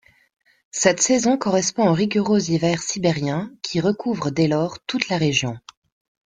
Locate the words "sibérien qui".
2.81-3.79